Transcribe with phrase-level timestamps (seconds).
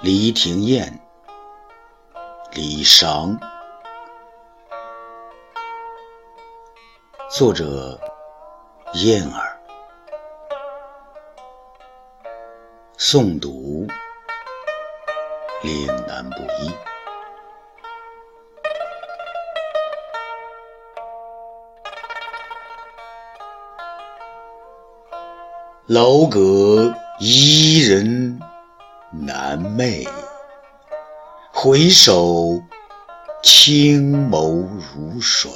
[0.00, 1.00] 李廷彦、
[2.52, 3.38] 李商，
[7.30, 7.98] 作者
[8.94, 9.58] 燕儿，
[12.98, 13.86] 诵读
[15.62, 16.70] 岭南布衣。
[25.86, 28.40] 楼阁伊人
[29.20, 30.08] 难寐，
[31.52, 32.62] 回首
[33.42, 35.50] 清眸如水。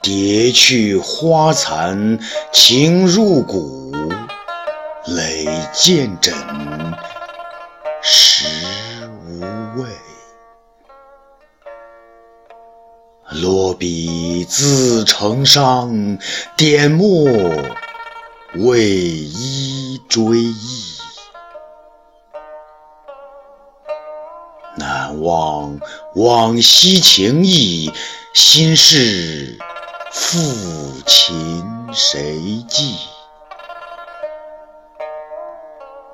[0.00, 2.18] 蝶去花残
[2.52, 3.92] 情入骨，
[5.06, 6.34] 泪渐枕
[8.00, 8.46] 食
[9.26, 9.40] 无
[9.80, 9.88] 味。
[13.30, 16.18] 落笔自成伤，
[16.56, 17.28] 点墨
[18.54, 20.98] 为伊追忆。
[24.76, 25.78] 难忘
[26.14, 27.92] 往昔情谊，
[28.32, 29.58] 心事
[30.12, 32.96] 抚琴谁寄？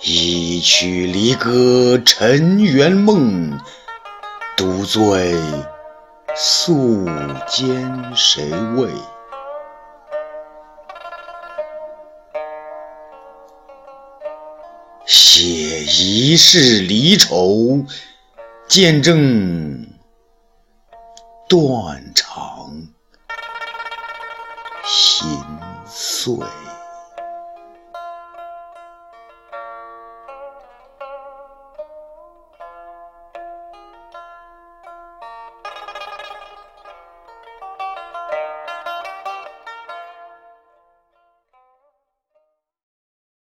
[0.00, 3.58] 一曲离歌尘缘梦，
[4.56, 5.34] 独醉。
[6.36, 7.04] 素
[7.48, 8.90] 笺谁为？
[15.08, 17.86] 写一世离愁，
[18.68, 19.86] 见证
[21.48, 22.86] 断肠
[24.84, 25.26] 心
[25.86, 26.34] 碎。